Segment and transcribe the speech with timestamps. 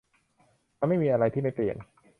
[0.79, 1.77] มันไม่มีอะไรที่ไม่เปลี่ยน